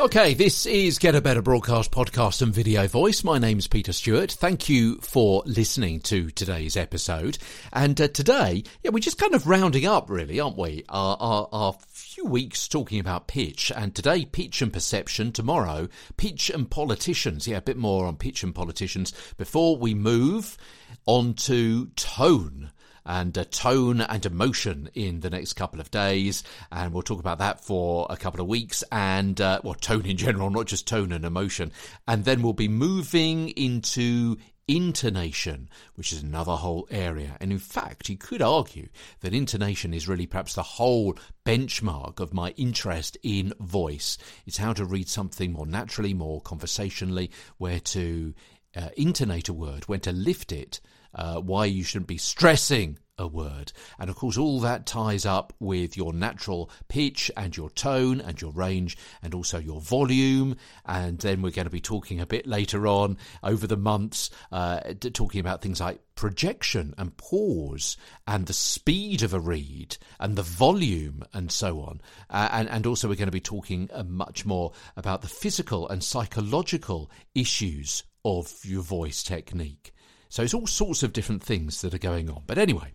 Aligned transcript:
Okay, 0.00 0.34
this 0.34 0.66
is 0.66 0.98
Get 0.98 1.14
a 1.14 1.20
Better 1.20 1.40
Broadcast 1.40 1.90
podcast 1.90 2.42
and 2.42 2.52
video 2.52 2.86
voice. 2.86 3.24
My 3.24 3.38
name's 3.38 3.66
Peter 3.66 3.92
Stewart. 3.92 4.32
Thank 4.32 4.68
you 4.68 4.96
for 4.96 5.42
listening 5.46 6.00
to 6.00 6.30
today's 6.30 6.76
episode. 6.76 7.38
And 7.72 7.98
uh, 8.00 8.08
today, 8.08 8.64
yeah, 8.82 8.90
we're 8.90 8.98
just 8.98 9.18
kind 9.18 9.34
of 9.34 9.46
rounding 9.46 9.86
up, 9.86 10.10
really, 10.10 10.40
aren't 10.40 10.58
we? 10.58 10.84
Our, 10.88 11.16
our, 11.20 11.48
our 11.52 11.74
few 11.88 12.26
weeks 12.26 12.68
talking 12.68 12.98
about 12.98 13.28
pitch, 13.28 13.72
and 13.74 13.94
today, 13.94 14.24
pitch 14.24 14.60
and 14.60 14.72
perception. 14.72 15.32
Tomorrow, 15.32 15.88
pitch 16.16 16.50
and 16.50 16.70
politicians. 16.70 17.46
Yeah, 17.46 17.58
a 17.58 17.62
bit 17.62 17.76
more 17.78 18.06
on 18.06 18.16
pitch 18.16 18.42
and 18.42 18.54
politicians 18.54 19.14
before 19.38 19.76
we 19.76 19.94
move 19.94 20.58
on 21.06 21.34
to 21.34 21.86
tone 21.96 22.72
and 23.04 23.36
uh, 23.36 23.44
tone 23.50 24.00
and 24.00 24.24
emotion 24.24 24.90
in 24.94 25.20
the 25.20 25.30
next 25.30 25.54
couple 25.54 25.80
of 25.80 25.90
days. 25.90 26.42
And 26.70 26.92
we'll 26.92 27.02
talk 27.02 27.20
about 27.20 27.38
that 27.38 27.64
for 27.64 28.06
a 28.10 28.16
couple 28.16 28.40
of 28.40 28.46
weeks 28.46 28.84
and, 28.92 29.40
uh, 29.40 29.60
well, 29.64 29.74
tone 29.74 30.06
in 30.06 30.16
general, 30.16 30.50
not 30.50 30.66
just 30.66 30.86
tone 30.86 31.12
and 31.12 31.24
emotion. 31.24 31.72
And 32.06 32.24
then 32.24 32.42
we'll 32.42 32.52
be 32.52 32.68
moving 32.68 33.50
into 33.50 34.36
intonation, 34.68 35.68
which 35.96 36.12
is 36.12 36.22
another 36.22 36.52
whole 36.52 36.86
area. 36.92 37.36
And 37.40 37.50
in 37.50 37.58
fact, 37.58 38.08
you 38.08 38.16
could 38.16 38.40
argue 38.40 38.88
that 39.20 39.34
intonation 39.34 39.92
is 39.92 40.08
really 40.08 40.26
perhaps 40.26 40.54
the 40.54 40.62
whole 40.62 41.16
benchmark 41.44 42.20
of 42.20 42.32
my 42.32 42.50
interest 42.50 43.18
in 43.24 43.52
voice. 43.58 44.16
It's 44.46 44.58
how 44.58 44.72
to 44.74 44.84
read 44.84 45.08
something 45.08 45.52
more 45.52 45.66
naturally, 45.66 46.14
more 46.14 46.40
conversationally, 46.40 47.32
where 47.58 47.80
to 47.80 48.32
uh, 48.76 48.90
intonate 48.96 49.48
a 49.48 49.52
word, 49.52 49.88
when 49.88 50.00
to 50.00 50.12
lift 50.12 50.52
it, 50.52 50.80
uh, 51.14 51.40
why 51.40 51.64
you 51.66 51.84
shouldn't 51.84 52.06
be 52.06 52.18
stressing 52.18 52.98
a 53.20 53.26
word. 53.26 53.72
And 53.98 54.08
of 54.08 54.16
course, 54.16 54.38
all 54.38 54.60
that 54.60 54.86
ties 54.86 55.26
up 55.26 55.52
with 55.60 55.96
your 55.96 56.12
natural 56.12 56.70
pitch 56.88 57.30
and 57.36 57.54
your 57.54 57.70
tone 57.70 58.20
and 58.20 58.40
your 58.40 58.50
range 58.52 58.96
and 59.22 59.34
also 59.34 59.58
your 59.58 59.80
volume. 59.80 60.56
And 60.86 61.18
then 61.18 61.42
we're 61.42 61.50
going 61.50 61.66
to 61.66 61.70
be 61.70 61.80
talking 61.80 62.20
a 62.20 62.26
bit 62.26 62.46
later 62.46 62.86
on 62.86 63.18
over 63.42 63.66
the 63.66 63.76
months, 63.76 64.30
uh, 64.50 64.80
talking 65.12 65.40
about 65.40 65.60
things 65.60 65.80
like 65.80 66.00
projection 66.14 66.94
and 66.98 67.16
pause 67.16 67.96
and 68.26 68.46
the 68.46 68.52
speed 68.52 69.22
of 69.22 69.34
a 69.34 69.40
read 69.40 69.96
and 70.18 70.34
the 70.34 70.42
volume 70.42 71.22
and 71.34 71.52
so 71.52 71.80
on. 71.80 72.00
Uh, 72.30 72.48
and, 72.52 72.68
and 72.70 72.86
also, 72.86 73.06
we're 73.06 73.14
going 73.14 73.26
to 73.26 73.32
be 73.32 73.40
talking 73.40 73.90
uh, 73.92 74.02
much 74.02 74.46
more 74.46 74.72
about 74.96 75.20
the 75.20 75.28
physical 75.28 75.88
and 75.88 76.02
psychological 76.02 77.10
issues 77.34 78.02
of 78.24 78.52
your 78.64 78.82
voice 78.82 79.22
technique. 79.22 79.92
So 80.30 80.44
it's 80.44 80.54
all 80.54 80.68
sorts 80.68 81.02
of 81.02 81.12
different 81.12 81.42
things 81.42 81.80
that 81.82 81.92
are 81.92 81.98
going 81.98 82.30
on. 82.30 82.44
But 82.46 82.56
anyway, 82.56 82.92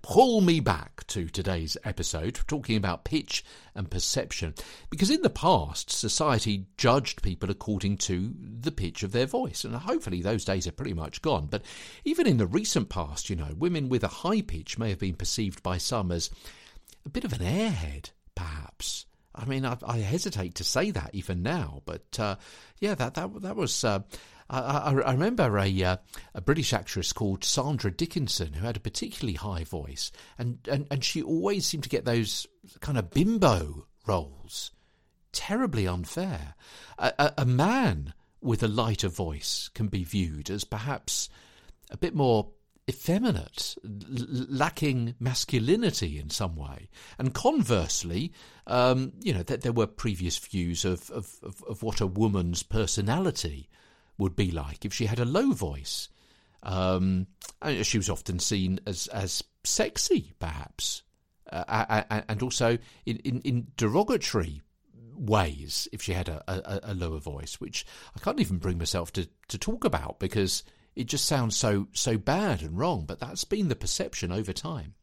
pull 0.00 0.40
me 0.40 0.58
back 0.58 1.06
to 1.08 1.28
today's 1.28 1.76
episode, 1.84 2.40
talking 2.48 2.78
about 2.78 3.04
pitch 3.04 3.44
and 3.74 3.90
perception. 3.90 4.54
Because 4.88 5.10
in 5.10 5.20
the 5.20 5.28
past, 5.28 5.90
society 5.90 6.64
judged 6.78 7.22
people 7.22 7.50
according 7.50 7.98
to 7.98 8.34
the 8.40 8.72
pitch 8.72 9.02
of 9.02 9.12
their 9.12 9.26
voice. 9.26 9.64
And 9.64 9.74
hopefully 9.74 10.22
those 10.22 10.46
days 10.46 10.66
are 10.66 10.72
pretty 10.72 10.94
much 10.94 11.20
gone. 11.20 11.46
But 11.50 11.62
even 12.06 12.26
in 12.26 12.38
the 12.38 12.46
recent 12.46 12.88
past, 12.88 13.28
you 13.28 13.36
know, 13.36 13.54
women 13.54 13.90
with 13.90 14.02
a 14.02 14.08
high 14.08 14.40
pitch 14.40 14.78
may 14.78 14.88
have 14.88 14.98
been 14.98 15.14
perceived 15.14 15.62
by 15.62 15.76
some 15.76 16.10
as 16.10 16.30
a 17.04 17.10
bit 17.10 17.24
of 17.24 17.34
an 17.34 17.40
airhead, 17.40 18.12
perhaps. 18.34 19.04
I 19.34 19.44
mean, 19.44 19.66
I, 19.66 19.76
I 19.86 19.98
hesitate 19.98 20.54
to 20.56 20.64
say 20.64 20.90
that 20.90 21.10
even 21.12 21.42
now, 21.42 21.82
but 21.84 22.18
uh, 22.18 22.36
yeah, 22.80 22.94
that 22.94 23.14
that 23.14 23.42
that 23.42 23.56
was 23.56 23.84
uh, 23.84 24.00
I, 24.50 24.92
I, 25.04 25.12
remember 25.12 25.58
a, 25.58 25.82
uh, 25.82 25.96
a 26.34 26.40
British 26.40 26.72
actress 26.72 27.12
called 27.12 27.44
Sandra 27.44 27.90
Dickinson 27.90 28.54
who 28.54 28.64
had 28.64 28.76
a 28.78 28.80
particularly 28.80 29.34
high 29.34 29.64
voice, 29.64 30.10
and, 30.38 30.58
and, 30.70 30.86
and 30.90 31.04
she 31.04 31.22
always 31.22 31.66
seemed 31.66 31.84
to 31.84 31.90
get 31.90 32.04
those 32.04 32.46
kind 32.80 32.96
of 32.96 33.10
bimbo 33.10 33.86
roles. 34.06 34.70
Terribly 35.32 35.86
unfair. 35.86 36.54
A, 36.98 37.12
a, 37.18 37.34
a 37.38 37.44
man 37.44 38.14
with 38.40 38.62
a 38.62 38.68
lighter 38.68 39.08
voice 39.08 39.68
can 39.74 39.88
be 39.88 40.04
viewed 40.04 40.48
as 40.48 40.64
perhaps 40.64 41.28
a 41.90 41.96
bit 41.96 42.14
more 42.14 42.48
effeminate, 42.88 43.76
lacking 43.84 45.14
masculinity 45.20 46.18
in 46.18 46.30
some 46.30 46.56
way. 46.56 46.88
And 47.18 47.34
conversely, 47.34 48.32
um, 48.66 49.12
you 49.20 49.34
know, 49.34 49.42
th- 49.42 49.60
there 49.60 49.72
were 49.72 49.86
previous 49.86 50.38
views 50.38 50.86
of, 50.86 51.10
of, 51.10 51.36
of, 51.68 51.82
what 51.82 52.00
a 52.00 52.06
woman's 52.06 52.62
personality 52.62 53.68
would 54.18 54.36
be 54.36 54.50
like 54.50 54.84
if 54.84 54.92
she 54.92 55.06
had 55.06 55.20
a 55.20 55.24
low 55.24 55.52
voice. 55.52 56.08
Um, 56.62 57.28
she 57.82 57.98
was 57.98 58.10
often 58.10 58.40
seen 58.40 58.80
as 58.86 59.06
as 59.08 59.42
sexy, 59.64 60.32
perhaps, 60.38 61.02
uh, 61.50 62.02
and 62.28 62.42
also 62.42 62.78
in, 63.06 63.16
in, 63.18 63.40
in, 63.42 63.66
derogatory 63.76 64.62
ways 65.14 65.88
if 65.92 66.02
she 66.02 66.12
had 66.12 66.28
a, 66.28 66.42
a, 66.48 66.92
a, 66.92 66.94
lower 66.94 67.18
voice, 67.18 67.60
which 67.60 67.86
I 68.16 68.20
can't 68.20 68.40
even 68.40 68.58
bring 68.58 68.78
myself 68.78 69.12
to, 69.14 69.28
to 69.48 69.58
talk 69.58 69.84
about 69.84 70.18
because 70.18 70.62
it 70.94 71.06
just 71.06 71.26
sounds 71.26 71.56
so 71.56 71.86
so 71.92 72.18
bad 72.18 72.62
and 72.62 72.76
wrong. 72.76 73.04
But 73.06 73.20
that's 73.20 73.44
been 73.44 73.68
the 73.68 73.76
perception 73.76 74.32
over 74.32 74.52
time. 74.52 74.94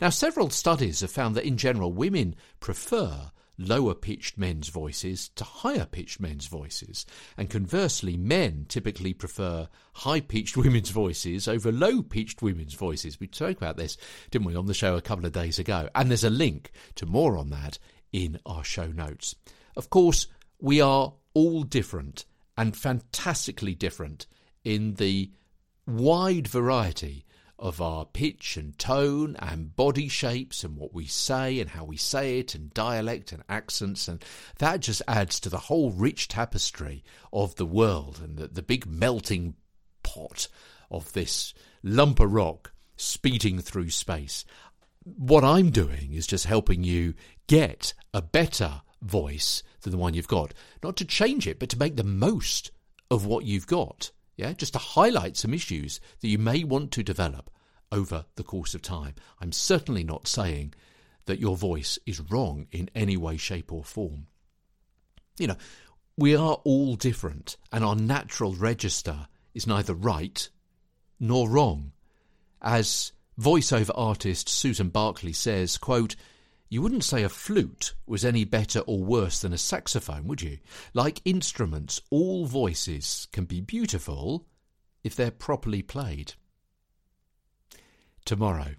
Now, 0.00 0.08
several 0.08 0.50
studies 0.50 1.00
have 1.00 1.10
found 1.10 1.34
that 1.34 1.44
in 1.46 1.58
general, 1.58 1.92
women 1.92 2.34
prefer 2.58 3.30
lower 3.58 3.94
pitched 3.94 4.38
men's 4.38 4.68
voices 4.68 5.28
to 5.30 5.44
higher 5.44 5.86
pitched 5.86 6.20
men's 6.20 6.46
voices. 6.46 7.06
And 7.36 7.50
conversely, 7.50 8.16
men 8.16 8.66
typically 8.68 9.12
prefer 9.12 9.68
high 9.94 10.20
pitched 10.20 10.56
women's 10.58 10.90
voices 10.90 11.48
over 11.48 11.70
low 11.70 12.02
pitched 12.02 12.42
women's 12.42 12.74
voices. 12.74 13.20
We 13.20 13.28
spoke 13.32 13.56
about 13.56 13.76
this, 13.76 13.96
didn't 14.30 14.46
we, 14.46 14.56
on 14.56 14.66
the 14.66 14.74
show 14.74 14.96
a 14.96 15.02
couple 15.02 15.26
of 15.26 15.32
days 15.32 15.58
ago? 15.58 15.88
And 15.94 16.10
there's 16.10 16.24
a 16.24 16.30
link 16.30 16.72
to 16.96 17.06
more 17.06 17.36
on 17.36 17.50
that 17.50 17.78
in 18.12 18.38
our 18.46 18.64
show 18.64 18.86
notes. 18.86 19.34
Of 19.76 19.90
course, 19.90 20.26
we 20.60 20.80
are 20.80 21.14
all 21.34 21.62
different 21.62 22.24
and 22.56 22.76
fantastically 22.76 23.74
different 23.74 24.26
in 24.64 24.94
the 24.94 25.30
wide 25.86 26.46
variety 26.46 27.24
of 27.58 27.80
our 27.80 28.04
pitch 28.04 28.56
and 28.56 28.78
tone 28.78 29.36
and 29.38 29.76
body 29.76 30.08
shapes 30.08 30.64
and 30.64 30.76
what 30.76 30.92
we 30.92 31.06
say 31.06 31.60
and 31.60 31.70
how 31.70 31.84
we 31.84 31.96
say 31.96 32.38
it 32.38 32.54
and 32.54 32.74
dialect 32.74 33.30
and 33.32 33.42
accents 33.48 34.08
and 34.08 34.24
that 34.58 34.80
just 34.80 35.02
adds 35.06 35.38
to 35.38 35.48
the 35.48 35.58
whole 35.58 35.92
rich 35.92 36.28
tapestry 36.28 37.04
of 37.32 37.54
the 37.56 37.66
world 37.66 38.20
and 38.22 38.36
the, 38.36 38.48
the 38.48 38.62
big 38.62 38.86
melting 38.86 39.54
pot 40.02 40.48
of 40.90 41.12
this 41.12 41.54
lump 41.82 42.20
of 42.20 42.32
rock 42.32 42.72
speeding 42.96 43.58
through 43.58 43.90
space. 43.90 44.44
What 45.04 45.44
I'm 45.44 45.70
doing 45.70 46.12
is 46.12 46.26
just 46.26 46.46
helping 46.46 46.84
you 46.84 47.14
get 47.46 47.94
a 48.14 48.22
better 48.22 48.82
voice 49.00 49.62
than 49.80 49.90
the 49.90 49.98
one 49.98 50.14
you've 50.14 50.28
got. 50.28 50.54
Not 50.82 50.96
to 50.96 51.04
change 51.04 51.46
it, 51.46 51.58
but 51.58 51.68
to 51.70 51.78
make 51.78 51.96
the 51.96 52.04
most 52.04 52.70
of 53.10 53.26
what 53.26 53.44
you've 53.44 53.66
got. 53.66 54.12
Yeah, 54.36 54.52
just 54.52 54.72
to 54.72 54.78
highlight 54.78 55.36
some 55.36 55.54
issues 55.54 56.00
that 56.20 56.28
you 56.28 56.38
may 56.38 56.64
want 56.64 56.90
to 56.92 57.02
develop 57.02 57.50
over 57.90 58.24
the 58.36 58.42
course 58.42 58.74
of 58.74 58.82
time. 58.82 59.14
I'm 59.40 59.52
certainly 59.52 60.02
not 60.02 60.26
saying 60.26 60.74
that 61.26 61.38
your 61.38 61.56
voice 61.56 61.98
is 62.06 62.20
wrong 62.20 62.66
in 62.72 62.90
any 62.94 63.16
way, 63.16 63.36
shape, 63.36 63.72
or 63.72 63.84
form. 63.84 64.26
You 65.38 65.48
know, 65.48 65.56
we 66.16 66.34
are 66.34 66.54
all 66.64 66.96
different, 66.96 67.56
and 67.70 67.84
our 67.84 67.94
natural 67.94 68.54
register 68.54 69.28
is 69.54 69.66
neither 69.66 69.94
right 69.94 70.48
nor 71.20 71.48
wrong. 71.48 71.92
As 72.60 73.12
voiceover 73.40 73.92
artist 73.94 74.48
Susan 74.48 74.88
Barclay 74.88 75.32
says, 75.32 75.78
quote, 75.78 76.16
you 76.72 76.80
wouldn't 76.80 77.04
say 77.04 77.22
a 77.22 77.28
flute 77.28 77.92
was 78.06 78.24
any 78.24 78.46
better 78.46 78.80
or 78.80 79.04
worse 79.04 79.42
than 79.42 79.52
a 79.52 79.58
saxophone, 79.58 80.26
would 80.26 80.40
you? 80.40 80.56
Like 80.94 81.20
instruments, 81.26 82.00
all 82.08 82.46
voices 82.46 83.28
can 83.30 83.44
be 83.44 83.60
beautiful 83.60 84.46
if 85.04 85.14
they're 85.14 85.30
properly 85.30 85.82
played 85.82 86.32
tomorrow. 88.24 88.76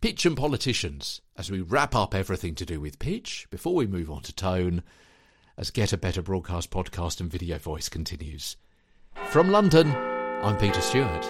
Pitch 0.00 0.26
and 0.26 0.36
politicians, 0.36 1.20
as 1.36 1.48
we 1.48 1.60
wrap 1.60 1.94
up 1.94 2.12
everything 2.12 2.56
to 2.56 2.66
do 2.66 2.80
with 2.80 2.98
pitch 2.98 3.46
before 3.52 3.76
we 3.76 3.86
move 3.86 4.10
on 4.10 4.22
to 4.22 4.34
tone, 4.34 4.82
as 5.56 5.70
Get 5.70 5.92
a 5.92 5.96
Better 5.96 6.22
Broadcast 6.22 6.72
podcast 6.72 7.20
and 7.20 7.30
video 7.30 7.56
voice 7.56 7.88
continues. 7.88 8.56
From 9.26 9.52
London, 9.52 9.94
I'm 10.42 10.56
Peter 10.56 10.80
Stewart. 10.80 11.24